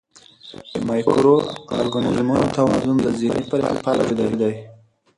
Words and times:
د 0.71 0.75
مایکرو 0.87 1.35
ارګانیزمونو 1.79 2.45
توازن 2.57 2.95
د 3.01 3.07
ذهني 3.19 3.43
فعالیت 3.49 3.71
لپاره 3.77 4.07
ضروري 4.09 4.37
دی. 4.41 4.53